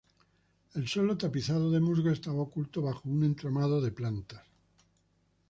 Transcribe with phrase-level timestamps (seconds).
[0.73, 4.41] El suelo tapizado de musgo estaba oculto bajo un entramado de plantas.